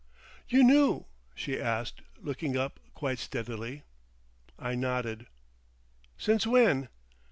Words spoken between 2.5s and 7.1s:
up, quite steadily. I nodded. "Since when?"